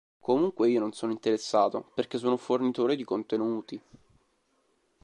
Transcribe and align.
Comunque 0.19 0.67
io 0.67 0.79
non 0.79 0.93
sono 0.93 1.11
interessato 1.11 1.91
perché 1.93 2.17
sono 2.17 2.31
un 2.31 2.39
fornitore 2.39 2.95
di 2.95 3.03
contenuti". 3.03 3.79